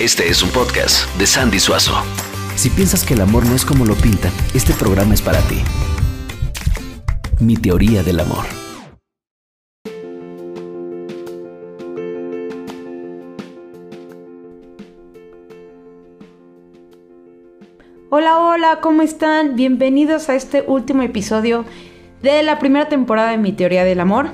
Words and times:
Este 0.00 0.28
es 0.28 0.42
un 0.42 0.50
podcast 0.50 1.08
de 1.18 1.24
Sandy 1.24 1.60
Suazo. 1.60 1.94
Si 2.56 2.68
piensas 2.68 3.04
que 3.04 3.14
el 3.14 3.20
amor 3.20 3.46
no 3.46 3.54
es 3.54 3.64
como 3.64 3.84
lo 3.84 3.94
pintan, 3.94 4.32
este 4.52 4.72
programa 4.72 5.14
es 5.14 5.22
para 5.22 5.38
ti. 5.42 5.62
Mi 7.38 7.56
teoría 7.56 8.02
del 8.02 8.18
amor. 8.18 8.44
Hola, 18.10 18.38
hola, 18.40 18.80
¿cómo 18.80 19.02
están? 19.02 19.54
Bienvenidos 19.54 20.28
a 20.28 20.34
este 20.34 20.64
último 20.66 21.02
episodio 21.02 21.64
de 22.20 22.42
la 22.42 22.58
primera 22.58 22.88
temporada 22.88 23.30
de 23.30 23.38
Mi 23.38 23.52
teoría 23.52 23.84
del 23.84 24.00
amor. 24.00 24.30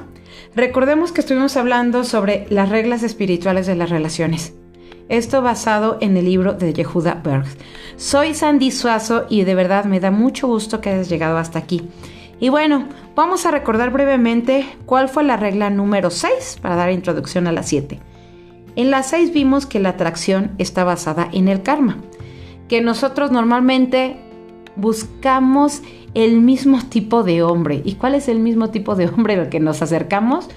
Recordemos 0.56 1.12
que 1.12 1.20
estuvimos 1.20 1.58
hablando 1.58 2.04
sobre 2.04 2.46
las 2.48 2.70
reglas 2.70 3.02
espirituales 3.02 3.66
de 3.66 3.76
las 3.76 3.90
relaciones. 3.90 4.54
Esto 5.10 5.42
basado 5.42 5.98
en 6.00 6.16
el 6.16 6.26
libro 6.26 6.52
de 6.54 6.72
Yehuda 6.72 7.20
Berg. 7.24 7.44
Soy 7.96 8.32
Sandy 8.32 8.70
Suazo 8.70 9.26
y 9.28 9.42
de 9.42 9.56
verdad 9.56 9.84
me 9.84 9.98
da 9.98 10.12
mucho 10.12 10.46
gusto 10.46 10.80
que 10.80 10.88
hayas 10.88 11.08
llegado 11.08 11.36
hasta 11.36 11.58
aquí. 11.58 11.82
Y 12.38 12.48
bueno, 12.48 12.86
vamos 13.16 13.44
a 13.44 13.50
recordar 13.50 13.90
brevemente 13.90 14.64
cuál 14.86 15.08
fue 15.08 15.24
la 15.24 15.36
regla 15.36 15.68
número 15.68 16.10
6 16.10 16.60
para 16.62 16.76
dar 16.76 16.92
introducción 16.92 17.48
a 17.48 17.52
la 17.52 17.64
7. 17.64 17.98
En 18.76 18.92
la 18.92 19.02
6 19.02 19.32
vimos 19.32 19.66
que 19.66 19.80
la 19.80 19.88
atracción 19.88 20.52
está 20.58 20.84
basada 20.84 21.28
en 21.32 21.48
el 21.48 21.64
karma, 21.64 21.96
que 22.68 22.80
nosotros 22.80 23.32
normalmente 23.32 24.16
buscamos 24.76 25.82
el 26.14 26.40
mismo 26.40 26.78
tipo 26.88 27.24
de 27.24 27.42
hombre. 27.42 27.82
¿Y 27.84 27.94
cuál 27.94 28.14
es 28.14 28.28
el 28.28 28.38
mismo 28.38 28.70
tipo 28.70 28.94
de 28.94 29.08
hombre 29.08 29.34
al 29.34 29.48
que 29.48 29.58
nos 29.58 29.82
acercamos? 29.82 30.48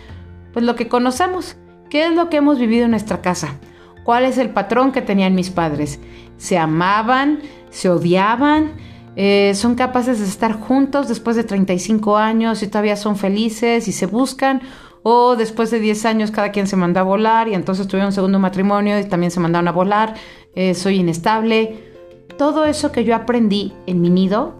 Pues 0.53 0.63
lo 0.63 0.75
que 0.75 0.89
conocemos. 0.89 1.57
¿Qué 1.89 2.05
es 2.05 2.13
lo 2.13 2.29
que 2.29 2.37
hemos 2.37 2.59
vivido 2.59 2.85
en 2.85 2.91
nuestra 2.91 3.21
casa? 3.21 3.57
¿Cuál 4.03 4.25
es 4.25 4.37
el 4.37 4.49
patrón 4.49 4.91
que 4.91 5.01
tenían 5.01 5.35
mis 5.35 5.49
padres? 5.49 5.99
¿Se 6.37 6.57
amaban? 6.57 7.39
¿Se 7.69 7.89
odiaban? 7.89 8.73
Eh, 9.15 9.53
¿Son 9.55 9.75
capaces 9.75 10.19
de 10.19 10.25
estar 10.25 10.53
juntos 10.53 11.07
después 11.07 11.35
de 11.35 11.43
35 11.43 12.17
años 12.17 12.63
y 12.63 12.67
todavía 12.67 12.95
son 12.95 13.15
felices 13.15 13.87
y 13.87 13.91
se 13.91 14.05
buscan? 14.05 14.61
¿O 15.03 15.35
después 15.35 15.69
de 15.69 15.79
10 15.79 16.05
años 16.05 16.31
cada 16.31 16.51
quien 16.51 16.67
se 16.67 16.75
manda 16.75 17.01
a 17.01 17.03
volar 17.03 17.47
y 17.47 17.53
entonces 17.53 17.87
tuvieron 17.87 18.07
un 18.07 18.13
segundo 18.13 18.39
matrimonio 18.39 18.99
y 18.99 19.05
también 19.05 19.31
se 19.31 19.39
mandaron 19.39 19.67
a 19.67 19.71
volar? 19.71 20.15
Eh, 20.55 20.73
¿Soy 20.73 20.97
inestable? 20.97 21.91
Todo 22.37 22.65
eso 22.65 22.91
que 22.91 23.03
yo 23.03 23.15
aprendí 23.15 23.73
en 23.85 24.01
mi 24.01 24.09
nido 24.09 24.55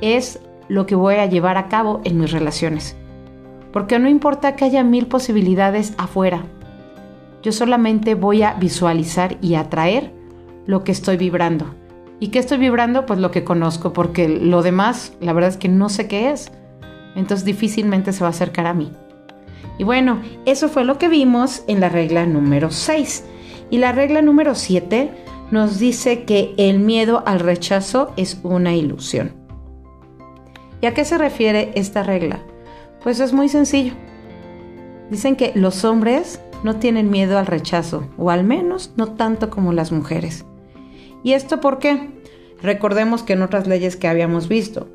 es 0.00 0.40
lo 0.68 0.86
que 0.86 0.94
voy 0.94 1.16
a 1.16 1.26
llevar 1.26 1.56
a 1.56 1.68
cabo 1.68 2.00
en 2.04 2.20
mis 2.20 2.30
relaciones. 2.30 2.96
Porque 3.72 3.98
no 3.98 4.08
importa 4.08 4.54
que 4.54 4.64
haya 4.64 4.84
mil 4.84 5.06
posibilidades 5.06 5.94
afuera, 5.98 6.44
yo 7.42 7.52
solamente 7.52 8.14
voy 8.14 8.42
a 8.42 8.54
visualizar 8.54 9.38
y 9.40 9.54
atraer 9.54 10.12
lo 10.66 10.84
que 10.84 10.92
estoy 10.92 11.16
vibrando. 11.16 11.74
¿Y 12.20 12.28
qué 12.28 12.38
estoy 12.40 12.58
vibrando? 12.58 13.06
Pues 13.06 13.20
lo 13.20 13.30
que 13.30 13.44
conozco, 13.44 13.92
porque 13.92 14.28
lo 14.28 14.62
demás, 14.62 15.12
la 15.20 15.32
verdad 15.32 15.50
es 15.50 15.56
que 15.56 15.68
no 15.68 15.88
sé 15.88 16.08
qué 16.08 16.30
es. 16.30 16.50
Entonces 17.14 17.44
difícilmente 17.44 18.12
se 18.12 18.20
va 18.20 18.26
a 18.26 18.30
acercar 18.30 18.66
a 18.66 18.74
mí. 18.74 18.92
Y 19.78 19.84
bueno, 19.84 20.20
eso 20.44 20.68
fue 20.68 20.84
lo 20.84 20.98
que 20.98 21.08
vimos 21.08 21.62
en 21.68 21.80
la 21.80 21.88
regla 21.88 22.26
número 22.26 22.70
6. 22.70 23.24
Y 23.70 23.78
la 23.78 23.92
regla 23.92 24.22
número 24.22 24.54
7 24.54 25.10
nos 25.50 25.78
dice 25.78 26.24
que 26.24 26.54
el 26.58 26.80
miedo 26.80 27.22
al 27.24 27.40
rechazo 27.40 28.12
es 28.16 28.40
una 28.42 28.74
ilusión. 28.74 29.32
¿Y 30.80 30.86
a 30.86 30.94
qué 30.94 31.04
se 31.04 31.18
refiere 31.18 31.70
esta 31.74 32.02
regla? 32.02 32.40
Pues 33.02 33.20
es 33.20 33.32
muy 33.32 33.48
sencillo. 33.48 33.92
Dicen 35.10 35.36
que 35.36 35.52
los 35.54 35.84
hombres 35.84 36.40
no 36.62 36.76
tienen 36.76 37.10
miedo 37.10 37.38
al 37.38 37.46
rechazo, 37.46 38.08
o 38.16 38.30
al 38.30 38.44
menos 38.44 38.92
no 38.96 39.12
tanto 39.12 39.50
como 39.50 39.72
las 39.72 39.92
mujeres. 39.92 40.44
¿Y 41.22 41.32
esto 41.32 41.60
por 41.60 41.78
qué? 41.78 42.10
Recordemos 42.62 43.22
que 43.22 43.34
en 43.34 43.42
otras 43.42 43.66
leyes 43.66 43.96
que 43.96 44.08
habíamos 44.08 44.48
visto, 44.48 44.88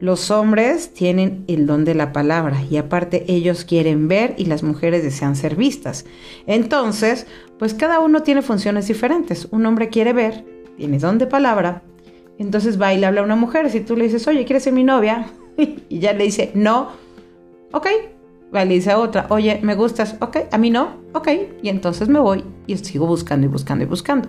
los 0.00 0.30
hombres 0.30 0.92
tienen 0.92 1.44
el 1.48 1.66
don 1.66 1.84
de 1.84 1.94
la 1.94 2.12
palabra 2.12 2.62
y 2.70 2.76
aparte 2.76 3.24
ellos 3.26 3.64
quieren 3.64 4.06
ver 4.06 4.34
y 4.38 4.44
las 4.44 4.62
mujeres 4.62 5.02
desean 5.02 5.34
ser 5.34 5.56
vistas. 5.56 6.04
Entonces, 6.46 7.26
pues 7.58 7.74
cada 7.74 7.98
uno 7.98 8.22
tiene 8.22 8.42
funciones 8.42 8.86
diferentes. 8.86 9.48
Un 9.50 9.66
hombre 9.66 9.88
quiere 9.88 10.12
ver, 10.12 10.44
tiene 10.76 10.98
don 10.98 11.18
de 11.18 11.26
palabra, 11.26 11.82
entonces 12.38 12.80
va 12.80 12.94
y 12.94 12.98
le 12.98 13.06
habla 13.06 13.22
a 13.22 13.24
una 13.24 13.34
mujer. 13.34 13.70
Si 13.70 13.80
tú 13.80 13.96
le 13.96 14.04
dices, 14.04 14.28
oye, 14.28 14.44
¿quieres 14.44 14.62
ser 14.62 14.72
mi 14.72 14.84
novia? 14.84 15.26
y 15.88 15.98
ya 15.98 16.12
le 16.12 16.24
dice, 16.24 16.52
no, 16.54 16.90
ok, 17.72 17.88
le 18.52 18.66
dice 18.66 18.90
a 18.90 18.98
otra, 18.98 19.26
oye, 19.30 19.60
me 19.62 19.74
gustas, 19.74 20.16
ok, 20.20 20.38
a 20.50 20.58
mí 20.58 20.70
no, 20.70 20.96
ok, 21.12 21.28
y 21.62 21.68
entonces 21.68 22.08
me 22.08 22.18
voy 22.18 22.44
y 22.66 22.76
sigo 22.78 23.06
buscando 23.06 23.46
y 23.46 23.50
buscando 23.50 23.84
y 23.84 23.86
buscando. 23.86 24.28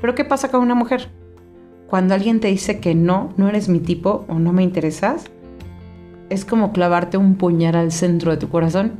Pero 0.00 0.14
¿qué 0.14 0.24
pasa 0.24 0.50
con 0.50 0.60
una 0.60 0.74
mujer? 0.74 1.08
Cuando 1.88 2.14
alguien 2.14 2.40
te 2.40 2.48
dice 2.48 2.78
que 2.78 2.94
no, 2.94 3.32
no 3.36 3.48
eres 3.48 3.68
mi 3.68 3.80
tipo 3.80 4.24
o 4.28 4.38
no 4.38 4.52
me 4.52 4.62
interesas, 4.62 5.24
es 6.28 6.44
como 6.44 6.72
clavarte 6.72 7.16
un 7.16 7.34
puñal 7.34 7.74
al 7.74 7.90
centro 7.90 8.30
de 8.30 8.36
tu 8.36 8.48
corazón 8.48 8.92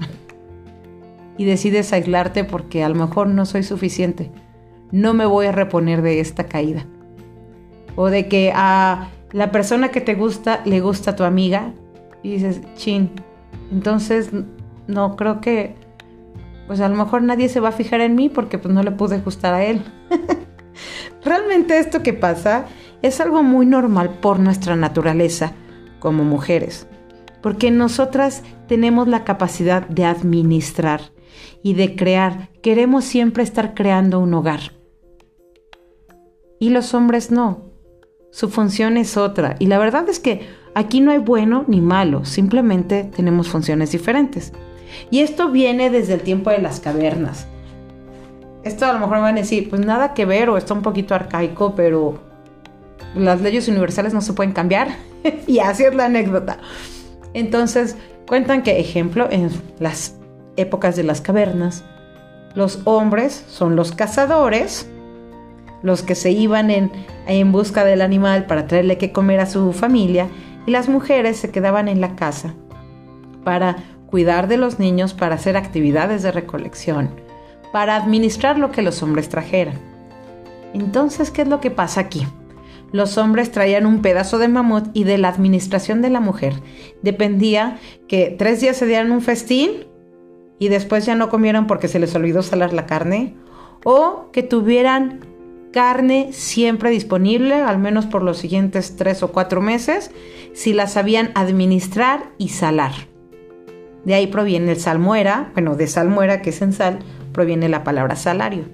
y 1.38 1.44
decides 1.44 1.92
aislarte 1.92 2.44
porque 2.44 2.82
a 2.82 2.88
lo 2.88 2.96
mejor 2.96 3.28
no 3.28 3.46
soy 3.46 3.62
suficiente. 3.62 4.30
No 4.90 5.14
me 5.14 5.24
voy 5.24 5.46
a 5.46 5.52
reponer 5.52 6.02
de 6.02 6.18
esta 6.18 6.44
caída. 6.44 6.84
O 7.94 8.10
de 8.10 8.26
que 8.26 8.52
a 8.52 9.10
la 9.30 9.52
persona 9.52 9.90
que 9.90 10.00
te 10.00 10.16
gusta 10.16 10.60
le 10.64 10.80
gusta 10.80 11.12
a 11.12 11.16
tu 11.16 11.22
amiga 11.22 11.72
y 12.24 12.32
dices, 12.32 12.60
chin, 12.74 13.10
entonces, 13.70 14.30
no 14.86 15.16
creo 15.16 15.40
que, 15.40 15.76
pues 16.66 16.80
a 16.80 16.88
lo 16.88 16.96
mejor 16.96 17.22
nadie 17.22 17.48
se 17.48 17.60
va 17.60 17.68
a 17.68 17.72
fijar 17.72 18.00
en 18.00 18.14
mí 18.14 18.28
porque 18.28 18.58
pues 18.58 18.72
no 18.74 18.82
le 18.82 18.90
pude 18.90 19.18
gustar 19.20 19.54
a 19.54 19.64
él. 19.64 19.82
Realmente 21.24 21.78
esto 21.78 22.02
que 22.02 22.12
pasa 22.12 22.66
es 23.02 23.20
algo 23.20 23.42
muy 23.42 23.66
normal 23.66 24.18
por 24.20 24.38
nuestra 24.38 24.76
naturaleza 24.76 25.52
como 25.98 26.24
mujeres, 26.24 26.86
porque 27.42 27.70
nosotras 27.70 28.42
tenemos 28.68 29.08
la 29.08 29.24
capacidad 29.24 29.86
de 29.86 30.04
administrar 30.04 31.12
y 31.62 31.74
de 31.74 31.94
crear, 31.94 32.48
queremos 32.62 33.04
siempre 33.04 33.42
estar 33.42 33.74
creando 33.74 34.18
un 34.18 34.32
hogar. 34.34 34.60
Y 36.58 36.70
los 36.70 36.94
hombres 36.94 37.30
no, 37.30 37.70
su 38.30 38.48
función 38.48 38.96
es 38.96 39.16
otra. 39.16 39.56
Y 39.58 39.66
la 39.66 39.78
verdad 39.78 40.08
es 40.08 40.20
que 40.20 40.46
aquí 40.74 41.00
no 41.00 41.10
hay 41.10 41.18
bueno 41.18 41.64
ni 41.66 41.80
malo, 41.80 42.24
simplemente 42.24 43.04
tenemos 43.04 43.48
funciones 43.48 43.92
diferentes. 43.92 44.52
Y 45.10 45.20
esto 45.20 45.50
viene 45.50 45.90
desde 45.90 46.14
el 46.14 46.20
tiempo 46.20 46.50
de 46.50 46.58
las 46.58 46.80
cavernas. 46.80 47.46
Esto 48.64 48.86
a 48.86 48.92
lo 48.92 48.98
mejor 48.98 49.16
me 49.16 49.22
van 49.22 49.36
a 49.36 49.40
decir, 49.40 49.70
pues 49.70 49.84
nada 49.84 50.14
que 50.14 50.26
ver 50.26 50.50
o 50.50 50.56
está 50.56 50.74
un 50.74 50.82
poquito 50.82 51.14
arcaico, 51.14 51.74
pero 51.74 52.18
las 53.14 53.40
leyes 53.40 53.68
universales 53.68 54.12
no 54.12 54.20
se 54.20 54.32
pueden 54.32 54.52
cambiar. 54.52 54.88
y 55.46 55.60
así 55.60 55.84
es 55.84 55.94
la 55.94 56.06
anécdota. 56.06 56.58
Entonces, 57.32 57.96
cuentan 58.26 58.62
que, 58.62 58.80
ejemplo, 58.80 59.28
en 59.30 59.50
las 59.78 60.16
épocas 60.56 60.96
de 60.96 61.04
las 61.04 61.20
cavernas, 61.20 61.84
los 62.54 62.80
hombres 62.84 63.44
son 63.48 63.76
los 63.76 63.92
cazadores 63.92 64.88
los 65.82 66.02
que 66.02 66.14
se 66.14 66.30
iban 66.30 66.70
en, 66.70 66.90
en 67.26 67.52
busca 67.52 67.84
del 67.84 68.02
animal 68.02 68.46
para 68.46 68.66
traerle 68.66 68.98
que 68.98 69.12
comer 69.12 69.40
a 69.40 69.46
su 69.46 69.72
familia 69.72 70.28
las 70.70 70.88
mujeres 70.88 71.36
se 71.36 71.50
quedaban 71.50 71.88
en 71.88 72.00
la 72.00 72.16
casa 72.16 72.54
para 73.44 73.76
cuidar 74.06 74.48
de 74.48 74.56
los 74.56 74.78
niños, 74.78 75.14
para 75.14 75.36
hacer 75.36 75.56
actividades 75.56 76.22
de 76.22 76.32
recolección, 76.32 77.10
para 77.72 77.96
administrar 77.96 78.58
lo 78.58 78.72
que 78.72 78.82
los 78.82 79.02
hombres 79.02 79.28
trajeran. 79.28 79.78
Entonces, 80.74 81.30
¿qué 81.30 81.42
es 81.42 81.48
lo 81.48 81.60
que 81.60 81.70
pasa 81.70 82.00
aquí? 82.00 82.26
Los 82.92 83.18
hombres 83.18 83.52
traían 83.52 83.86
un 83.86 84.02
pedazo 84.02 84.38
de 84.38 84.48
mamut 84.48 84.88
y 84.94 85.04
de 85.04 85.18
la 85.18 85.28
administración 85.28 86.02
de 86.02 86.10
la 86.10 86.20
mujer 86.20 86.54
dependía 87.02 87.78
que 88.08 88.34
tres 88.36 88.60
días 88.60 88.76
se 88.76 88.86
dieran 88.86 89.12
un 89.12 89.22
festín 89.22 89.86
y 90.58 90.68
después 90.68 91.06
ya 91.06 91.14
no 91.14 91.28
comieran 91.30 91.66
porque 91.66 91.88
se 91.88 92.00
les 92.00 92.14
olvidó 92.14 92.42
salar 92.42 92.72
la 92.72 92.86
carne, 92.86 93.34
o 93.84 94.26
que 94.32 94.42
tuvieran 94.42 95.20
carne 95.72 96.30
siempre 96.32 96.90
disponible, 96.90 97.54
al 97.54 97.78
menos 97.78 98.06
por 98.06 98.22
los 98.22 98.38
siguientes 98.38 98.96
tres 98.96 99.22
o 99.22 99.32
cuatro 99.32 99.60
meses, 99.60 100.10
si 100.52 100.72
la 100.72 100.86
sabían 100.86 101.30
administrar 101.34 102.30
y 102.38 102.48
salar. 102.48 102.92
De 104.04 104.14
ahí 104.14 104.26
proviene 104.26 104.72
el 104.72 104.80
salmuera, 104.80 105.50
bueno, 105.54 105.76
de 105.76 105.86
salmuera, 105.86 106.42
que 106.42 106.50
es 106.50 106.62
en 106.62 106.72
sal, 106.72 107.00
proviene 107.32 107.68
la 107.68 107.84
palabra 107.84 108.16
salario. 108.16 108.64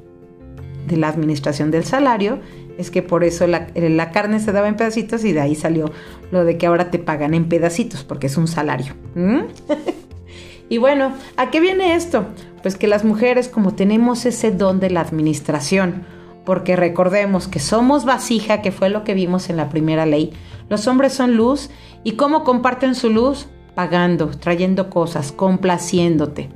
De 0.86 0.96
la 0.96 1.08
administración 1.08 1.70
del 1.70 1.84
salario, 1.84 2.38
es 2.78 2.90
que 2.90 3.02
por 3.02 3.24
eso 3.24 3.46
la, 3.46 3.66
carne 4.12 4.38
se 4.38 4.52
daba 4.52 4.68
en 4.68 4.76
pedacitos 4.76 5.24
y 5.24 5.32
de 5.32 5.40
ahí 5.40 5.54
salió 5.54 5.90
lo 6.30 6.44
de 6.44 6.58
que 6.58 6.66
ahora 6.66 6.90
te 6.90 6.98
pagan 6.98 7.34
en 7.34 7.48
pedacitos, 7.48 8.04
porque 8.04 8.28
es 8.28 8.36
un 8.36 8.46
salario. 8.46 8.94
y 10.68 10.78
bueno, 10.78 11.12
¿a 11.36 11.50
qué 11.50 11.60
viene 11.60 11.94
esto? 11.94 12.26
Pues 12.62 12.76
que 12.76 12.86
las 12.86 13.04
mujeres, 13.04 13.48
como 13.48 13.74
tenemos 13.74 14.26
ese 14.26 14.52
don 14.52 14.78
de 14.78 14.90
la 14.90 15.00
administración, 15.00 16.04
porque 16.46 16.76
recordemos 16.76 17.48
que 17.48 17.58
somos 17.58 18.06
vasija, 18.06 18.62
que 18.62 18.72
fue 18.72 18.88
lo 18.88 19.04
que 19.04 19.14
vimos 19.14 19.50
en 19.50 19.58
la 19.58 19.68
primera 19.68 20.06
ley. 20.06 20.32
Los 20.70 20.86
hombres 20.86 21.12
son 21.12 21.36
luz 21.36 21.68
y 22.04 22.12
cómo 22.12 22.44
comparten 22.44 22.94
su 22.94 23.10
luz? 23.10 23.48
Pagando, 23.74 24.28
trayendo 24.28 24.88
cosas, 24.88 25.32
complaciéndote. 25.32 26.48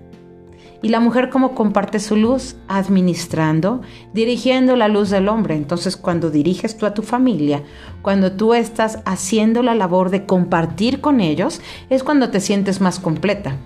Y 0.81 0.89
la 0.89 1.01
mujer 1.01 1.29
cómo 1.29 1.55
comparte 1.55 1.99
su 1.99 2.17
luz, 2.17 2.57
administrando, 2.69 3.83
dirigiendo 4.15 4.77
la 4.77 4.89
luz 4.89 5.11
del 5.11 5.29
hombre. 5.29 5.57
Entonces 5.57 5.97
cuando 5.97 6.31
diriges 6.31 6.79
tú 6.79 6.87
a 6.87 6.95
tu 6.95 7.03
familia, 7.03 7.63
cuando 8.01 8.33
tú 8.33 8.55
estás 8.55 9.01
haciendo 9.05 9.63
la 9.63 9.75
labor 9.75 10.11
de 10.11 10.25
compartir 10.25 11.01
con 11.01 11.21
ellos, 11.21 11.61
es 11.91 12.05
cuando 12.05 12.31
te 12.31 12.41
sientes 12.41 12.81
más 12.81 13.01
completa. 13.01 13.57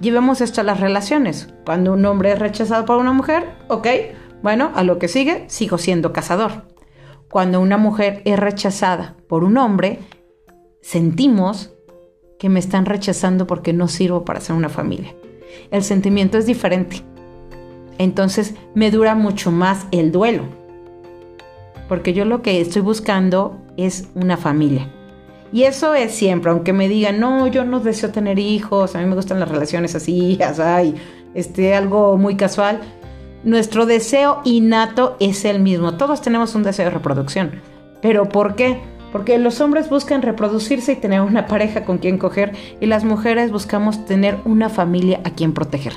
Llevemos 0.00 0.40
esto 0.40 0.60
a 0.60 0.64
las 0.64 0.78
relaciones. 0.78 1.52
Cuando 1.66 1.92
un 1.92 2.06
hombre 2.06 2.32
es 2.32 2.38
rechazado 2.38 2.84
por 2.84 2.98
una 2.98 3.12
mujer, 3.12 3.50
ok, 3.66 3.88
bueno, 4.42 4.70
a 4.74 4.84
lo 4.84 4.98
que 4.98 5.08
sigue, 5.08 5.44
sigo 5.48 5.78
siendo 5.78 6.12
cazador. 6.12 6.68
Cuando 7.30 7.60
una 7.60 7.76
mujer 7.76 8.22
es 8.24 8.38
rechazada 8.38 9.16
por 9.28 9.44
un 9.44 9.58
hombre, 9.58 10.00
sentimos 10.80 11.74
que 12.38 12.48
me 12.48 12.60
están 12.60 12.86
rechazando 12.86 13.46
porque 13.46 13.72
no 13.72 13.88
sirvo 13.88 14.24
para 14.24 14.40
ser 14.40 14.56
una 14.56 14.68
familia. 14.68 15.14
El 15.70 15.82
sentimiento 15.82 16.38
es 16.38 16.46
diferente. 16.46 17.02
Entonces 17.98 18.54
me 18.74 18.90
dura 18.90 19.14
mucho 19.14 19.50
más 19.50 19.86
el 19.90 20.12
duelo. 20.12 20.44
Porque 21.88 22.12
yo 22.12 22.24
lo 22.24 22.42
que 22.42 22.60
estoy 22.60 22.82
buscando 22.82 23.58
es 23.76 24.08
una 24.14 24.36
familia. 24.36 24.92
Y 25.52 25.62
eso 25.62 25.94
es 25.94 26.12
siempre, 26.12 26.50
aunque 26.50 26.74
me 26.74 26.88
digan, 26.88 27.20
no, 27.20 27.46
yo 27.46 27.64
no 27.64 27.80
deseo 27.80 28.10
tener 28.10 28.38
hijos, 28.38 28.94
a 28.94 29.00
mí 29.00 29.06
me 29.06 29.14
gustan 29.14 29.40
las 29.40 29.48
relaciones 29.48 29.94
así, 29.94 30.38
así, 30.42 30.94
este, 31.34 31.74
algo 31.74 32.18
muy 32.18 32.36
casual. 32.36 32.80
Nuestro 33.44 33.86
deseo 33.86 34.40
innato 34.44 35.16
es 35.20 35.44
el 35.44 35.60
mismo. 35.60 35.96
Todos 35.96 36.20
tenemos 36.20 36.56
un 36.56 36.64
deseo 36.64 36.86
de 36.86 36.90
reproducción. 36.90 37.62
¿Pero 38.02 38.28
por 38.28 38.56
qué? 38.56 38.80
Porque 39.12 39.38
los 39.38 39.60
hombres 39.60 39.88
buscan 39.88 40.22
reproducirse 40.22 40.92
y 40.92 40.96
tener 40.96 41.20
una 41.20 41.46
pareja 41.46 41.84
con 41.84 41.98
quien 41.98 42.18
coger 42.18 42.52
y 42.80 42.86
las 42.86 43.04
mujeres 43.04 43.52
buscamos 43.52 44.04
tener 44.06 44.38
una 44.44 44.68
familia 44.68 45.20
a 45.24 45.30
quien 45.30 45.54
proteger. 45.54 45.94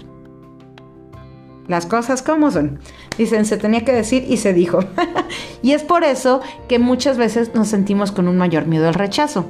Las 1.68 1.88
cosas 1.88 2.22
como 2.22 2.52
son. 2.52 2.80
Dicen, 3.18 3.46
se 3.46 3.58
tenía 3.58 3.84
que 3.84 3.92
decir 3.92 4.26
y 4.30 4.38
se 4.38 4.54
dijo. 4.54 4.80
y 5.64 5.72
es 5.72 5.84
por 5.84 6.04
eso 6.04 6.42
que 6.68 6.80
muchas 6.80 7.18
veces 7.18 7.56
nos 7.56 7.70
sentimos 7.70 8.12
con 8.12 8.28
un 8.28 8.38
mayor 8.38 8.68
miedo 8.68 8.88
al 8.88 8.94
rechazo. 8.94 9.46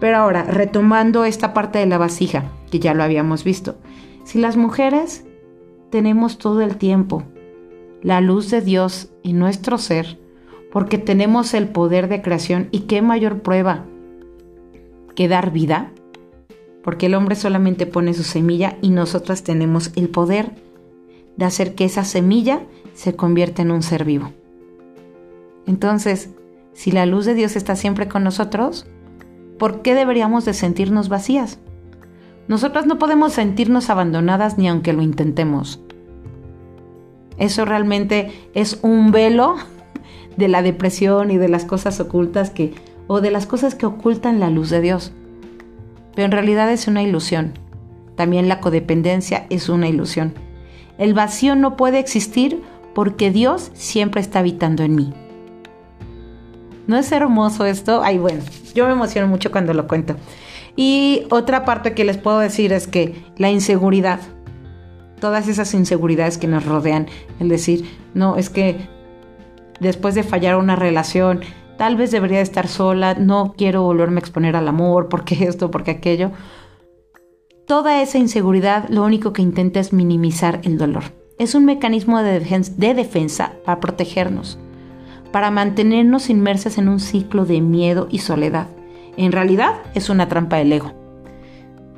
Pero 0.00 0.16
ahora, 0.16 0.42
retomando 0.42 1.24
esta 1.24 1.54
parte 1.54 1.78
de 1.78 1.86
la 1.86 1.98
vasija, 1.98 2.44
que 2.70 2.80
ya 2.80 2.92
lo 2.92 3.04
habíamos 3.04 3.44
visto. 3.44 3.76
Si 4.24 4.38
las 4.38 4.56
mujeres 4.56 5.24
tenemos 5.90 6.38
todo 6.38 6.62
el 6.62 6.76
tiempo 6.76 7.22
la 8.06 8.20
luz 8.20 8.52
de 8.52 8.60
Dios 8.60 9.08
en 9.24 9.40
nuestro 9.40 9.78
ser, 9.78 10.20
porque 10.70 10.96
tenemos 10.96 11.54
el 11.54 11.66
poder 11.66 12.08
de 12.08 12.22
creación 12.22 12.68
y 12.70 12.82
qué 12.82 13.02
mayor 13.02 13.42
prueba 13.42 13.84
que 15.16 15.26
dar 15.26 15.50
vida, 15.50 15.90
porque 16.84 17.06
el 17.06 17.16
hombre 17.16 17.34
solamente 17.34 17.84
pone 17.84 18.14
su 18.14 18.22
semilla 18.22 18.76
y 18.80 18.90
nosotras 18.90 19.42
tenemos 19.42 19.90
el 19.96 20.08
poder 20.08 20.52
de 21.36 21.46
hacer 21.46 21.74
que 21.74 21.84
esa 21.84 22.04
semilla 22.04 22.60
se 22.94 23.16
convierta 23.16 23.62
en 23.62 23.72
un 23.72 23.82
ser 23.82 24.04
vivo. 24.04 24.30
Entonces, 25.66 26.30
si 26.74 26.92
la 26.92 27.06
luz 27.06 27.24
de 27.24 27.34
Dios 27.34 27.56
está 27.56 27.74
siempre 27.74 28.06
con 28.06 28.22
nosotros, 28.22 28.86
¿por 29.58 29.82
qué 29.82 29.96
deberíamos 29.96 30.44
de 30.44 30.54
sentirnos 30.54 31.08
vacías? 31.08 31.58
Nosotras 32.46 32.86
no 32.86 33.00
podemos 33.00 33.32
sentirnos 33.32 33.90
abandonadas 33.90 34.58
ni 34.58 34.68
aunque 34.68 34.92
lo 34.92 35.02
intentemos. 35.02 35.80
Eso 37.38 37.64
realmente 37.64 38.32
es 38.54 38.78
un 38.82 39.10
velo 39.10 39.56
de 40.36 40.48
la 40.48 40.62
depresión 40.62 41.30
y 41.30 41.38
de 41.38 41.48
las 41.48 41.64
cosas 41.64 42.00
ocultas 42.00 42.50
que 42.50 42.74
o 43.08 43.20
de 43.20 43.30
las 43.30 43.46
cosas 43.46 43.74
que 43.74 43.86
ocultan 43.86 44.40
la 44.40 44.50
luz 44.50 44.70
de 44.70 44.80
Dios. 44.80 45.12
Pero 46.14 46.26
en 46.26 46.32
realidad 46.32 46.70
es 46.72 46.88
una 46.88 47.02
ilusión. 47.02 47.52
También 48.16 48.48
la 48.48 48.60
codependencia 48.60 49.46
es 49.50 49.68
una 49.68 49.88
ilusión. 49.88 50.34
El 50.98 51.14
vacío 51.14 51.54
no 51.54 51.76
puede 51.76 51.98
existir 51.98 52.62
porque 52.94 53.30
Dios 53.30 53.70
siempre 53.74 54.20
está 54.20 54.38
habitando 54.38 54.82
en 54.82 54.94
mí. 54.94 55.12
¿No 56.86 56.96
es 56.96 57.12
hermoso 57.12 57.66
esto? 57.66 58.02
Ay, 58.02 58.18
bueno, 58.18 58.42
yo 58.74 58.86
me 58.86 58.92
emociono 58.92 59.28
mucho 59.28 59.50
cuando 59.50 59.74
lo 59.74 59.86
cuento. 59.86 60.16
Y 60.76 61.26
otra 61.30 61.64
parte 61.64 61.94
que 61.94 62.04
les 62.04 62.16
puedo 62.16 62.38
decir 62.38 62.72
es 62.72 62.86
que 62.86 63.24
la 63.36 63.50
inseguridad 63.50 64.20
todas 65.26 65.48
esas 65.48 65.74
inseguridades 65.74 66.38
que 66.38 66.46
nos 66.46 66.64
rodean, 66.64 67.08
el 67.40 67.48
decir, 67.48 67.84
no, 68.14 68.36
es 68.36 68.48
que 68.48 68.76
después 69.80 70.14
de 70.14 70.22
fallar 70.22 70.54
una 70.54 70.76
relación, 70.76 71.40
tal 71.76 71.96
vez 71.96 72.12
debería 72.12 72.40
estar 72.40 72.68
sola, 72.68 73.14
no 73.14 73.52
quiero 73.58 73.82
volverme 73.82 74.18
a 74.18 74.20
exponer 74.20 74.54
al 74.54 74.68
amor, 74.68 75.08
porque 75.10 75.42
esto, 75.42 75.72
porque 75.72 75.90
aquello. 75.90 76.30
Toda 77.66 78.02
esa 78.02 78.18
inseguridad 78.18 78.88
lo 78.88 79.02
único 79.02 79.32
que 79.32 79.42
intenta 79.42 79.80
es 79.80 79.92
minimizar 79.92 80.60
el 80.62 80.78
dolor. 80.78 81.02
Es 81.40 81.56
un 81.56 81.64
mecanismo 81.64 82.22
de 82.22 82.38
defensa, 82.38 82.72
de 82.76 82.94
defensa 82.94 83.52
para 83.64 83.80
protegernos, 83.80 84.60
para 85.32 85.50
mantenernos 85.50 86.30
inmersas 86.30 86.78
en 86.78 86.88
un 86.88 87.00
ciclo 87.00 87.46
de 87.46 87.60
miedo 87.60 88.06
y 88.12 88.18
soledad. 88.18 88.68
En 89.16 89.32
realidad 89.32 89.72
es 89.96 90.08
una 90.08 90.28
trampa 90.28 90.58
del 90.58 90.72
ego. 90.72 90.92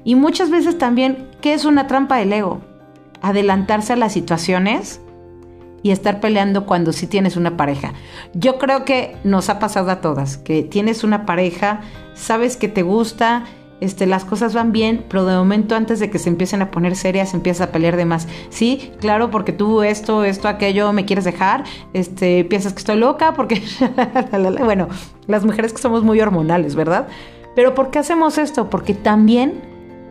Y 0.02 0.14
muchas 0.14 0.48
veces 0.48 0.78
también, 0.78 1.28
¿qué 1.42 1.52
es 1.52 1.66
una 1.66 1.86
trampa 1.86 2.16
del 2.16 2.32
ego? 2.32 2.62
Adelantarse 3.22 3.92
a 3.92 3.96
las 3.96 4.12
situaciones 4.12 5.00
y 5.82 5.90
estar 5.90 6.20
peleando 6.20 6.66
cuando 6.66 6.92
sí 6.92 7.06
tienes 7.06 7.36
una 7.36 7.56
pareja. 7.56 7.92
Yo 8.34 8.58
creo 8.58 8.84
que 8.84 9.16
nos 9.24 9.48
ha 9.48 9.58
pasado 9.58 9.90
a 9.90 10.00
todas, 10.00 10.36
que 10.36 10.62
tienes 10.62 11.04
una 11.04 11.24
pareja, 11.24 11.80
sabes 12.14 12.56
que 12.56 12.68
te 12.68 12.82
gusta, 12.82 13.44
este, 13.80 14.06
las 14.06 14.24
cosas 14.24 14.54
van 14.54 14.72
bien, 14.72 15.04
pero 15.08 15.24
de 15.24 15.36
momento 15.36 15.76
antes 15.76 16.00
de 16.00 16.10
que 16.10 16.18
se 16.18 16.28
empiecen 16.28 16.62
a 16.62 16.70
poner 16.70 16.96
serias, 16.96 17.32
empiezas 17.32 17.68
a 17.68 17.72
pelear 17.72 17.96
de 17.96 18.04
más. 18.04 18.26
Sí, 18.50 18.90
claro, 19.00 19.30
porque 19.30 19.52
tú 19.52 19.82
esto, 19.82 20.24
esto, 20.24 20.48
aquello, 20.48 20.92
me 20.92 21.04
quieres 21.04 21.24
dejar, 21.24 21.64
este, 21.92 22.44
piensas 22.44 22.72
que 22.72 22.80
estoy 22.80 22.96
loca, 22.96 23.34
porque, 23.34 23.62
bueno, 24.64 24.88
las 25.28 25.44
mujeres 25.44 25.72
que 25.72 25.78
somos 25.78 26.02
muy 26.02 26.20
hormonales, 26.20 26.74
¿verdad? 26.74 27.06
Pero 27.54 27.74
¿por 27.74 27.90
qué 27.90 28.00
hacemos 28.00 28.36
esto? 28.38 28.68
Porque 28.68 28.94
también 28.94 29.60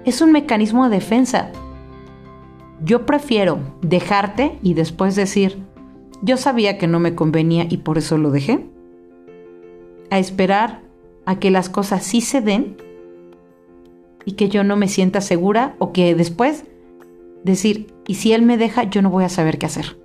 es 0.05 0.21
un 0.21 0.31
mecanismo 0.31 0.87
de 0.89 0.95
defensa. 0.95 1.51
Yo 2.83 3.05
prefiero 3.05 3.59
dejarte 3.81 4.59
y 4.61 4.73
después 4.73 5.15
decir, 5.15 5.57
yo 6.21 6.37
sabía 6.37 6.77
que 6.77 6.87
no 6.87 6.99
me 6.99 7.15
convenía 7.15 7.65
y 7.69 7.77
por 7.77 7.97
eso 7.97 8.17
lo 8.17 8.31
dejé, 8.31 8.65
a 10.09 10.19
esperar 10.19 10.81
a 11.25 11.39
que 11.39 11.51
las 11.51 11.69
cosas 11.69 12.03
sí 12.03 12.21
se 12.21 12.41
den 12.41 12.77
y 14.25 14.33
que 14.33 14.49
yo 14.49 14.63
no 14.63 14.77
me 14.77 14.87
sienta 14.87 15.21
segura 15.21 15.75
o 15.79 15.91
que 15.91 16.15
después 16.15 16.65
decir, 17.43 17.93
y 18.07 18.15
si 18.15 18.33
él 18.33 18.41
me 18.41 18.57
deja, 18.57 18.83
yo 18.83 19.01
no 19.01 19.09
voy 19.09 19.23
a 19.23 19.29
saber 19.29 19.57
qué 19.57 19.65
hacer. 19.65 19.97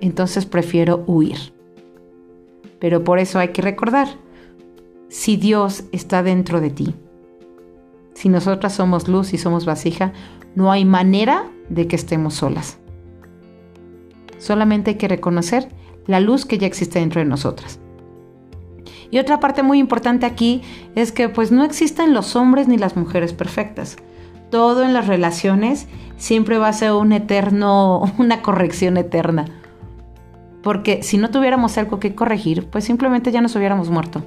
Entonces 0.00 0.46
prefiero 0.46 1.04
huir. 1.06 1.54
Pero 2.78 3.02
por 3.04 3.18
eso 3.18 3.38
hay 3.38 3.48
que 3.48 3.62
recordar, 3.62 4.08
si 5.08 5.36
Dios 5.36 5.84
está 5.92 6.22
dentro 6.22 6.60
de 6.60 6.70
ti, 6.70 6.94
si 8.14 8.28
nosotras 8.28 8.74
somos 8.74 9.08
luz 9.08 9.32
y 9.34 9.38
somos 9.38 9.64
vasija, 9.64 10.12
no 10.56 10.72
hay 10.72 10.84
manera 10.84 11.44
de 11.68 11.86
que 11.86 11.94
estemos 11.94 12.34
solas. 12.34 12.78
Solamente 14.38 14.92
hay 14.92 14.96
que 14.96 15.06
reconocer 15.06 15.68
la 16.06 16.18
luz 16.18 16.44
que 16.44 16.58
ya 16.58 16.66
existe 16.66 16.98
dentro 16.98 17.20
de 17.20 17.26
nosotras. 17.26 17.78
Y 19.10 19.18
otra 19.18 19.38
parte 19.38 19.62
muy 19.62 19.78
importante 19.78 20.26
aquí 20.26 20.62
es 20.94 21.12
que 21.12 21.28
pues 21.28 21.52
no 21.52 21.64
existen 21.64 22.12
los 22.12 22.34
hombres 22.34 22.66
ni 22.66 22.76
las 22.76 22.96
mujeres 22.96 23.32
perfectas. 23.32 23.96
Todo 24.50 24.82
en 24.82 24.94
las 24.94 25.06
relaciones 25.06 25.86
siempre 26.16 26.58
va 26.58 26.68
a 26.68 26.72
ser 26.72 26.92
un 26.92 27.12
eterno, 27.12 28.02
una 28.18 28.42
corrección 28.42 28.96
eterna. 28.96 29.44
Porque 30.62 31.02
si 31.02 31.18
no 31.18 31.30
tuviéramos 31.30 31.78
algo 31.78 32.00
que 32.00 32.14
corregir, 32.14 32.66
pues 32.66 32.84
simplemente 32.84 33.30
ya 33.30 33.40
nos 33.40 33.54
hubiéramos 33.54 33.90
muerto. 33.90 34.24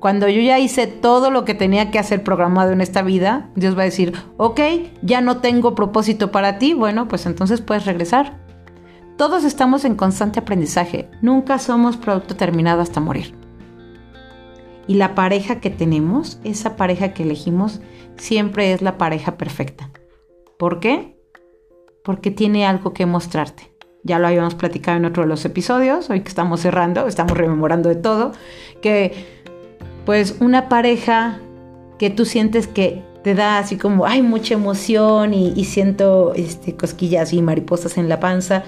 Cuando 0.00 0.28
yo 0.28 0.42
ya 0.42 0.58
hice 0.58 0.86
todo 0.86 1.30
lo 1.30 1.44
que 1.44 1.54
tenía 1.54 1.90
que 1.90 1.98
hacer 1.98 2.22
programado 2.22 2.72
en 2.72 2.80
esta 2.80 3.02
vida, 3.02 3.50
Dios 3.54 3.76
va 3.76 3.82
a 3.82 3.86
decir, 3.86 4.12
ok, 4.36 4.60
ya 5.02 5.20
no 5.20 5.38
tengo 5.38 5.74
propósito 5.74 6.30
para 6.30 6.58
ti, 6.58 6.74
bueno, 6.74 7.08
pues 7.08 7.26
entonces 7.26 7.62
puedes 7.62 7.86
regresar. 7.86 8.38
Todos 9.16 9.44
estamos 9.44 9.86
en 9.86 9.96
constante 9.96 10.40
aprendizaje, 10.40 11.08
nunca 11.22 11.58
somos 11.58 11.96
producto 11.96 12.36
terminado 12.36 12.82
hasta 12.82 13.00
morir. 13.00 13.34
Y 14.86 14.94
la 14.94 15.14
pareja 15.14 15.60
que 15.60 15.70
tenemos, 15.70 16.38
esa 16.44 16.76
pareja 16.76 17.14
que 17.14 17.22
elegimos, 17.22 17.80
siempre 18.16 18.72
es 18.72 18.82
la 18.82 18.98
pareja 18.98 19.38
perfecta. 19.38 19.90
¿Por 20.58 20.78
qué? 20.78 21.18
Porque 22.04 22.30
tiene 22.30 22.66
algo 22.66 22.92
que 22.92 23.06
mostrarte. 23.06 23.72
Ya 24.04 24.18
lo 24.18 24.28
habíamos 24.28 24.54
platicado 24.54 24.98
en 24.98 25.06
otro 25.06 25.24
de 25.24 25.28
los 25.28 25.44
episodios, 25.44 26.10
hoy 26.10 26.20
que 26.20 26.28
estamos 26.28 26.60
cerrando, 26.60 27.08
estamos 27.08 27.36
rememorando 27.36 27.88
de 27.88 27.96
todo, 27.96 28.32
que 28.80 29.35
pues 30.06 30.36
una 30.40 30.70
pareja 30.70 31.40
que 31.98 32.08
tú 32.08 32.24
sientes 32.24 32.66
que 32.66 33.02
te 33.22 33.34
da 33.34 33.58
así 33.58 33.76
como, 33.76 34.06
hay 34.06 34.22
mucha 34.22 34.54
emoción 34.54 35.34
y, 35.34 35.64
siento 35.64 36.32
este, 36.34 36.76
cosquillas 36.76 37.32
y 37.32 37.42
mariposas 37.42 37.98
en 37.98 38.08
la 38.08 38.20
panza. 38.20 38.62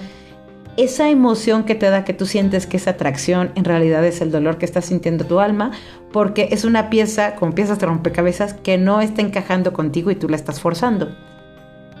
Esa 0.75 1.09
emoción 1.09 1.63
que 1.63 1.75
te 1.75 1.89
da 1.89 2.03
que 2.03 2.13
tú 2.13 2.25
sientes 2.25 2.67
que 2.67 2.75
esa 2.75 2.91
atracción 2.91 3.51
en 3.55 3.63
realidad 3.63 4.05
es 4.05 4.19
el 4.19 4.31
dolor 4.31 4.57
que 4.57 4.65
está 4.65 4.81
sintiendo 4.81 5.25
tu 5.25 5.39
alma, 5.39 5.71
porque 6.11 6.49
es 6.51 6.65
una 6.65 6.89
pieza, 6.89 7.35
como 7.35 7.55
piezas 7.55 7.79
de 7.79 7.85
rompecabezas, 7.85 8.53
que 8.53 8.77
no 8.77 8.99
está 8.99 9.21
encajando 9.21 9.71
contigo 9.71 10.11
y 10.11 10.15
tú 10.15 10.27
la 10.27 10.35
estás 10.35 10.59
forzando. 10.59 11.15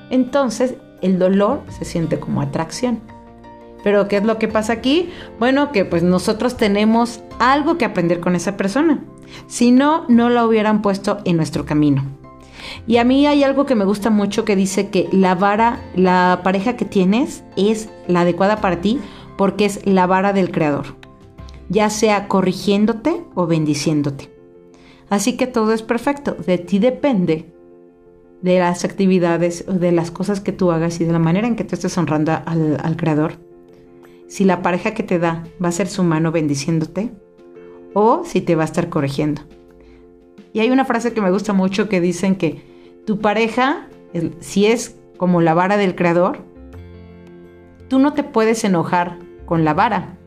Entonces, 0.09 0.75
el 1.01 1.17
dolor 1.17 1.63
se 1.69 1.85
siente 1.85 2.19
como 2.19 2.41
atracción. 2.41 2.99
Pero 3.83 4.07
¿qué 4.07 4.17
es 4.17 4.23
lo 4.23 4.37
que 4.37 4.47
pasa 4.47 4.73
aquí? 4.73 5.09
Bueno, 5.39 5.71
que 5.71 5.85
pues 5.85 6.03
nosotros 6.03 6.57
tenemos 6.57 7.21
algo 7.39 7.77
que 7.77 7.85
aprender 7.85 8.19
con 8.19 8.35
esa 8.35 8.57
persona. 8.57 9.03
Si 9.47 9.71
no, 9.71 10.05
no 10.09 10.29
la 10.29 10.45
hubieran 10.45 10.81
puesto 10.81 11.19
en 11.25 11.37
nuestro 11.37 11.65
camino. 11.65 12.03
Y 12.87 12.97
a 12.97 13.03
mí 13.03 13.25
hay 13.25 13.43
algo 13.43 13.65
que 13.65 13.75
me 13.75 13.85
gusta 13.85 14.09
mucho 14.09 14.45
que 14.45 14.55
dice 14.55 14.89
que 14.89 15.07
la 15.11 15.35
vara, 15.35 15.79
la 15.95 16.41
pareja 16.43 16.75
que 16.75 16.85
tienes 16.85 17.43
es 17.55 17.89
la 18.07 18.21
adecuada 18.21 18.61
para 18.61 18.81
ti 18.81 18.99
porque 19.37 19.65
es 19.65 19.85
la 19.85 20.05
vara 20.05 20.33
del 20.33 20.51
creador, 20.51 20.97
ya 21.69 21.89
sea 21.89 22.27
corrigiéndote 22.27 23.23
o 23.35 23.47
bendiciéndote. 23.47 24.29
Así 25.09 25.37
que 25.37 25.47
todo 25.47 25.73
es 25.73 25.81
perfecto, 25.81 26.33
de 26.33 26.57
ti 26.57 26.79
depende 26.79 27.51
de 28.41 28.59
las 28.59 28.83
actividades, 28.83 29.65
de 29.67 29.91
las 29.91 30.11
cosas 30.11 30.41
que 30.41 30.51
tú 30.51 30.71
hagas 30.71 30.99
y 30.99 31.05
de 31.05 31.13
la 31.13 31.19
manera 31.19 31.47
en 31.47 31.55
que 31.55 31.63
tú 31.63 31.75
estés 31.75 31.97
honrando 31.97 32.33
al, 32.45 32.77
al 32.83 32.97
creador 32.97 33.48
si 34.29 34.45
la 34.45 34.61
pareja 34.61 34.93
que 34.93 35.03
te 35.03 35.19
da 35.19 35.43
va 35.61 35.69
a 35.69 35.73
ser 35.73 35.87
su 35.87 36.03
mano 36.03 36.31
bendiciéndote 36.31 37.11
o 37.93 38.23
si 38.23 38.41
te 38.41 38.55
va 38.55 38.61
a 38.61 38.65
estar 38.65 38.87
corrigiendo. 38.87 39.41
Y 40.53 40.59
hay 40.59 40.69
una 40.69 40.85
frase 40.85 41.13
que 41.13 41.21
me 41.21 41.31
gusta 41.31 41.51
mucho 41.51 41.89
que 41.89 41.99
dicen 41.99 42.35
que 42.35 42.63
tu 43.05 43.19
pareja, 43.19 43.87
si 44.39 44.67
es 44.67 44.97
como 45.17 45.41
la 45.41 45.55
vara 45.55 45.77
del 45.77 45.95
creador, 45.95 46.45
tú 47.87 47.97
no 47.99 48.13
te 48.13 48.23
puedes 48.23 48.63
enojar 48.63 49.17
con 49.45 49.65
la 49.65 49.73
vara, 49.73 50.17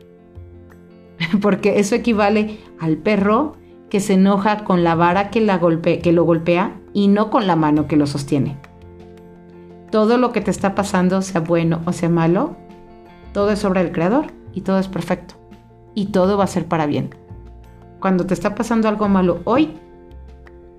porque 1.41 1.79
eso 1.79 1.95
equivale 1.95 2.59
al 2.79 2.97
perro 2.97 3.55
que 3.89 4.01
se 4.01 4.13
enoja 4.13 4.65
con 4.65 4.83
la 4.83 4.95
vara 4.95 5.29
que, 5.29 5.99
que 6.03 6.11
lo 6.11 6.23
golpea 6.25 6.81
y 6.93 7.07
no 7.07 7.29
con 7.29 7.47
la 7.47 7.55
mano 7.55 7.87
que 7.87 7.95
lo 7.95 8.05
sostiene. 8.05 8.57
Todo 9.91 10.17
lo 10.17 10.33
que 10.33 10.41
te 10.41 10.51
está 10.51 10.75
pasando, 10.75 11.21
sea 11.21 11.41
bueno 11.41 11.81
o 11.85 11.93
sea 11.93 12.09
malo, 12.09 12.57
todo 13.33 13.51
es 13.51 13.65
obra 13.65 13.83
del 13.83 13.91
Creador 13.91 14.27
y 14.53 14.61
todo 14.61 14.79
es 14.79 14.87
perfecto. 14.87 15.35
Y 15.95 16.07
todo 16.07 16.37
va 16.37 16.45
a 16.45 16.47
ser 16.47 16.65
para 16.65 16.85
bien. 16.85 17.09
Cuando 17.99 18.25
te 18.25 18.33
está 18.33 18.55
pasando 18.55 18.87
algo 18.87 19.09
malo 19.09 19.41
hoy, 19.45 19.73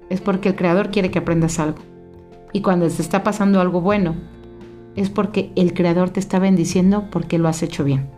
es 0.08 0.20
porque 0.20 0.50
el 0.50 0.56
Creador 0.56 0.90
quiere 0.90 1.10
que 1.10 1.18
aprendas 1.18 1.58
algo. 1.58 1.78
Y 2.52 2.62
cuando 2.62 2.88
te 2.88 3.02
está 3.02 3.22
pasando 3.22 3.60
algo 3.60 3.80
bueno, 3.80 4.14
es 4.96 5.10
porque 5.10 5.52
el 5.56 5.74
Creador 5.74 6.10
te 6.10 6.20
está 6.20 6.38
bendiciendo 6.38 7.08
porque 7.10 7.38
lo 7.38 7.48
has 7.48 7.62
hecho 7.62 7.84
bien. 7.84 8.08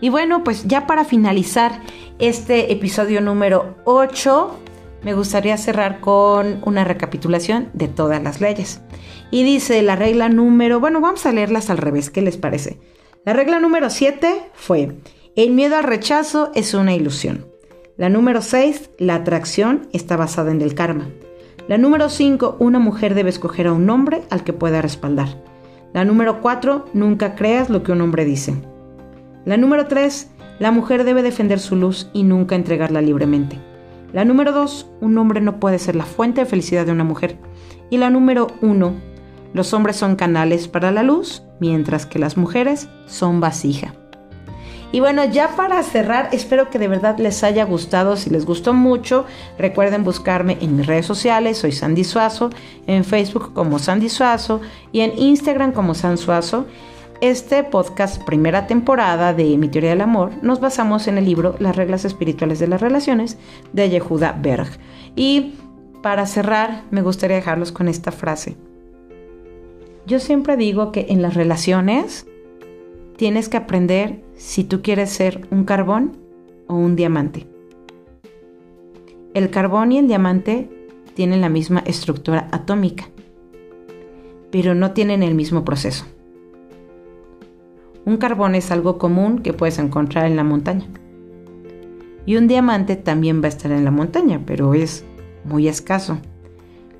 Y 0.00 0.10
bueno, 0.10 0.44
pues 0.44 0.64
ya 0.66 0.86
para 0.86 1.04
finalizar 1.04 1.80
este 2.20 2.72
episodio 2.72 3.20
número 3.20 3.76
8, 3.84 4.60
me 5.02 5.14
gustaría 5.14 5.56
cerrar 5.56 6.00
con 6.00 6.60
una 6.64 6.84
recapitulación 6.84 7.68
de 7.72 7.88
todas 7.88 8.22
las 8.22 8.40
leyes. 8.40 8.80
Y 9.30 9.42
dice 9.42 9.82
la 9.82 9.96
regla 9.96 10.28
número, 10.28 10.80
bueno, 10.80 11.00
vamos 11.00 11.26
a 11.26 11.32
leerlas 11.32 11.70
al 11.70 11.78
revés, 11.78 12.10
¿qué 12.10 12.22
les 12.22 12.36
parece? 12.36 12.78
La 13.24 13.32
regla 13.32 13.60
número 13.60 13.90
7 13.90 14.42
fue, 14.54 14.96
el 15.36 15.50
miedo 15.52 15.76
al 15.76 15.84
rechazo 15.84 16.50
es 16.54 16.72
una 16.74 16.94
ilusión. 16.94 17.46
La 17.96 18.08
número 18.08 18.42
6, 18.42 18.90
la 18.98 19.16
atracción 19.16 19.88
está 19.92 20.16
basada 20.16 20.50
en 20.50 20.62
el 20.62 20.74
karma. 20.74 21.08
La 21.68 21.76
número 21.76 22.08
5, 22.08 22.56
una 22.58 22.78
mujer 22.78 23.14
debe 23.14 23.28
escoger 23.28 23.66
a 23.66 23.72
un 23.72 23.90
hombre 23.90 24.22
al 24.30 24.44
que 24.44 24.52
pueda 24.52 24.80
respaldar. 24.80 25.28
La 25.92 26.04
número 26.04 26.40
4, 26.40 26.86
nunca 26.94 27.34
creas 27.34 27.68
lo 27.68 27.82
que 27.82 27.92
un 27.92 28.00
hombre 28.00 28.24
dice. 28.24 28.54
La 29.44 29.56
número 29.56 29.86
3, 29.86 30.30
la 30.58 30.70
mujer 30.70 31.04
debe 31.04 31.22
defender 31.22 31.60
su 31.60 31.76
luz 31.76 32.08
y 32.12 32.22
nunca 32.22 32.54
entregarla 32.54 33.02
libremente. 33.02 33.58
La 34.12 34.24
número 34.24 34.52
2, 34.52 34.90
un 35.00 35.18
hombre 35.18 35.40
no 35.40 35.60
puede 35.60 35.78
ser 35.78 35.94
la 35.94 36.06
fuente 36.06 36.40
de 36.40 36.46
felicidad 36.46 36.86
de 36.86 36.92
una 36.92 37.04
mujer. 37.04 37.36
Y 37.90 37.98
la 37.98 38.10
número 38.10 38.46
1, 38.62 38.94
los 39.52 39.72
hombres 39.72 39.96
son 39.96 40.16
canales 40.16 40.68
para 40.68 40.90
la 40.90 41.02
luz, 41.02 41.42
mientras 41.60 42.06
que 42.06 42.18
las 42.18 42.36
mujeres 42.36 42.88
son 43.06 43.40
vasija. 43.40 43.94
Y 44.90 45.00
bueno, 45.00 45.24
ya 45.26 45.54
para 45.54 45.82
cerrar, 45.82 46.30
espero 46.32 46.70
que 46.70 46.78
de 46.78 46.88
verdad 46.88 47.18
les 47.18 47.44
haya 47.44 47.64
gustado. 47.64 48.16
Si 48.16 48.30
les 48.30 48.46
gustó 48.46 48.72
mucho, 48.72 49.26
recuerden 49.58 50.02
buscarme 50.02 50.56
en 50.62 50.76
mis 50.76 50.86
redes 50.86 51.04
sociales. 51.04 51.58
Soy 51.58 51.72
Sandy 51.72 52.04
Suazo, 52.04 52.48
en 52.86 53.04
Facebook 53.04 53.52
como 53.52 53.78
Sandy 53.78 54.08
Suazo 54.08 54.62
y 54.90 55.00
en 55.00 55.18
Instagram 55.18 55.72
como 55.72 55.94
San 55.94 56.16
Suazo. 56.16 56.64
Este 57.20 57.64
podcast, 57.64 58.22
primera 58.22 58.66
temporada 58.66 59.34
de 59.34 59.58
Mi 59.58 59.68
Teoría 59.68 59.90
del 59.90 60.00
Amor, 60.00 60.30
nos 60.40 60.60
basamos 60.60 61.06
en 61.06 61.18
el 61.18 61.24
libro 61.24 61.56
Las 61.58 61.76
reglas 61.76 62.04
espirituales 62.04 62.58
de 62.58 62.68
las 62.68 62.80
relaciones 62.80 63.36
de 63.72 63.90
Yehuda 63.90 64.38
Berg. 64.40 64.68
Y 65.16 65.56
para 66.02 66.24
cerrar, 66.26 66.84
me 66.90 67.02
gustaría 67.02 67.36
dejarlos 67.36 67.72
con 67.72 67.88
esta 67.88 68.12
frase. 68.12 68.56
Yo 70.08 70.20
siempre 70.20 70.56
digo 70.56 70.90
que 70.90 71.08
en 71.10 71.20
las 71.20 71.34
relaciones 71.34 72.26
tienes 73.18 73.50
que 73.50 73.58
aprender 73.58 74.24
si 74.36 74.64
tú 74.64 74.80
quieres 74.80 75.10
ser 75.10 75.46
un 75.50 75.64
carbón 75.64 76.16
o 76.66 76.76
un 76.76 76.96
diamante. 76.96 77.46
El 79.34 79.50
carbón 79.50 79.92
y 79.92 79.98
el 79.98 80.08
diamante 80.08 80.70
tienen 81.12 81.42
la 81.42 81.50
misma 81.50 81.80
estructura 81.80 82.48
atómica, 82.52 83.10
pero 84.50 84.74
no 84.74 84.92
tienen 84.92 85.22
el 85.22 85.34
mismo 85.34 85.62
proceso. 85.62 86.06
Un 88.06 88.16
carbón 88.16 88.54
es 88.54 88.70
algo 88.70 88.96
común 88.96 89.40
que 89.40 89.52
puedes 89.52 89.78
encontrar 89.78 90.24
en 90.24 90.36
la 90.36 90.44
montaña. 90.44 90.86
Y 92.24 92.36
un 92.36 92.48
diamante 92.48 92.96
también 92.96 93.42
va 93.42 93.46
a 93.46 93.50
estar 93.50 93.72
en 93.72 93.84
la 93.84 93.90
montaña, 93.90 94.40
pero 94.46 94.72
es 94.72 95.04
muy 95.44 95.68
escaso. 95.68 96.16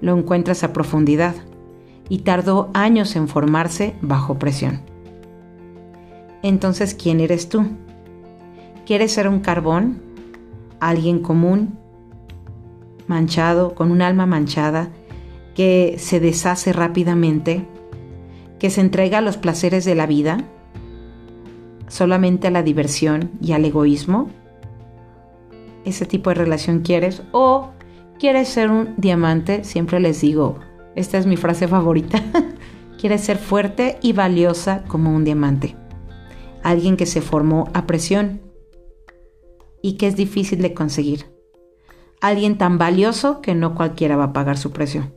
Lo 0.03 0.15
encuentras 0.15 0.62
a 0.62 0.75
profundidad 0.75 1.35
y 2.09 2.19
tardó 2.19 2.71
años 2.75 3.17
en 3.17 3.29
formarse 3.29 3.95
bajo 4.00 4.38
presión. 4.38 4.81
Entonces, 6.43 6.95
¿quién 6.95 7.21
eres 7.21 7.49
tú? 7.49 7.67
¿Quieres 8.87 9.12
ser 9.12 9.29
un 9.29 9.41
carbón? 9.41 10.00
¿Alguien 10.81 11.21
común? 11.21 11.79
¿Manchado, 13.07 13.75
con 13.75 13.91
un 13.91 14.03
alma 14.03 14.27
manchada, 14.27 14.91
que 15.55 15.97
se 15.99 16.21
deshace 16.21 16.73
rápidamente? 16.73 17.67
¿Que 18.59 18.71
se 18.71 18.81
entrega 18.81 19.19
a 19.19 19.23
los 19.23 19.37
placeres 19.37 19.85
de 19.85 19.95
la 19.95 20.07
vida? 20.07 20.38
¿Solamente 21.88 22.49
a 22.49 22.50
la 22.50 22.62
diversión 22.62 23.31
y 23.41 23.53
al 23.53 23.65
egoísmo? 23.65 24.31
¿Ese 25.85 26.07
tipo 26.07 26.31
de 26.31 26.35
relación 26.35 26.81
quieres? 26.81 27.23
¿O 27.33 27.71
quieres 28.19 28.49
ser 28.49 28.71
un 28.71 28.95
diamante? 28.97 29.65
Siempre 29.65 30.00
les 30.00 30.21
digo, 30.21 30.59
esta 30.99 31.17
es 31.17 31.26
mi 31.26 31.37
frase 31.37 31.69
favorita. 31.69 32.21
Quieres 32.99 33.21
ser 33.21 33.38
fuerte 33.38 33.99
y 34.02 34.12
valiosa 34.12 34.83
como 34.88 35.14
un 35.14 35.25
diamante. 35.25 35.76
Alguien 36.64 36.97
que 36.97 37.07
se 37.07 37.21
formó 37.21 37.71
a 37.73 37.87
presión 37.87 38.40
y 39.81 39.97
que 39.97 40.09
es 40.09 40.17
difícil 40.17 40.61
de 40.61 40.75
conseguir. 40.75 41.26
Alguien 42.21 42.59
tan 42.59 42.78
valioso 42.78 43.40
que 43.40 43.55
no 43.55 43.76
cualquiera 43.76 44.17
va 44.17 44.25
a 44.25 44.33
pagar 44.33 44.59
su 44.59 44.73
precio. 44.73 45.12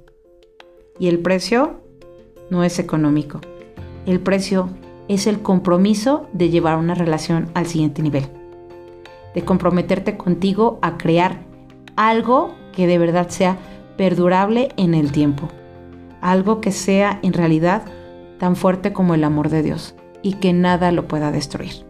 Y 1.00 1.07
el 1.07 1.17
precio 1.17 1.81
no 2.51 2.63
es 2.63 2.77
económico. 2.77 3.41
El 4.05 4.19
precio 4.19 4.69
es 5.07 5.25
el 5.25 5.41
compromiso 5.41 6.27
de 6.31 6.50
llevar 6.50 6.77
una 6.77 6.93
relación 6.93 7.50
al 7.55 7.65
siguiente 7.65 8.03
nivel. 8.03 8.27
De 9.33 9.43
comprometerte 9.43 10.15
contigo 10.15 10.77
a 10.83 11.00
crear 11.00 11.43
algo 11.95 12.53
que 12.71 12.85
de 12.85 13.00
verdad 13.00 13.29
sea 13.29 13.57
perdurable 13.97 14.69
en 14.77 14.93
el 14.93 15.11
tiempo 15.11 15.50
algo 16.21 16.61
que 16.61 16.71
sea 16.71 17.19
en 17.23 17.33
realidad 17.33 17.83
tan 18.39 18.55
fuerte 18.55 18.93
como 18.93 19.13
el 19.13 19.23
amor 19.23 19.49
de 19.49 19.63
Dios 19.63 19.95
y 20.21 20.33
que 20.33 20.53
nada 20.53 20.91
lo 20.91 21.07
pueda 21.07 21.31
destruir. 21.31 21.85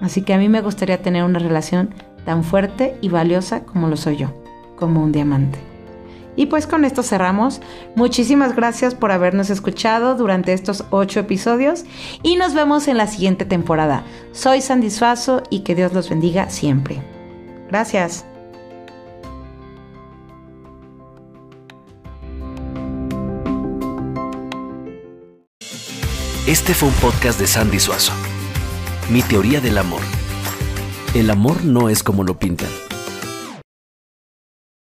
Así 0.00 0.22
que 0.22 0.34
a 0.34 0.38
mí 0.38 0.48
me 0.48 0.60
gustaría 0.60 1.00
tener 1.00 1.24
una 1.24 1.38
relación 1.38 1.94
tan 2.24 2.44
fuerte 2.44 2.96
y 3.00 3.08
valiosa 3.08 3.64
como 3.64 3.88
lo 3.88 3.96
soy 3.96 4.16
yo, 4.16 4.28
como 4.76 5.02
un 5.02 5.12
diamante. 5.12 5.58
Y 6.36 6.46
pues 6.46 6.66
con 6.66 6.84
esto 6.84 7.02
cerramos. 7.02 7.60
Muchísimas 7.94 8.56
gracias 8.56 8.94
por 8.94 9.12
habernos 9.12 9.50
escuchado 9.50 10.16
durante 10.16 10.52
estos 10.52 10.84
ocho 10.90 11.20
episodios 11.20 11.84
y 12.22 12.36
nos 12.36 12.54
vemos 12.54 12.88
en 12.88 12.98
la 12.98 13.06
siguiente 13.06 13.44
temporada. 13.44 14.04
Soy 14.32 14.60
Sandy 14.60 14.88
y 15.50 15.60
que 15.60 15.74
Dios 15.74 15.92
los 15.92 16.10
bendiga 16.10 16.50
siempre. 16.50 17.00
Gracias. 17.68 18.26
Este 26.46 26.74
fue 26.74 26.90
un 26.90 26.94
podcast 26.96 27.40
de 27.40 27.46
Sandy 27.46 27.80
Suazo. 27.80 28.12
Mi 29.08 29.22
teoría 29.22 29.62
del 29.62 29.78
amor. 29.78 30.02
El 31.14 31.30
amor 31.30 31.64
no 31.64 31.88
es 31.88 32.02
como 32.02 32.22
lo 32.22 32.38
pintan 32.38 32.68